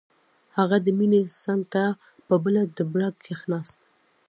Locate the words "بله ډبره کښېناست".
2.43-3.79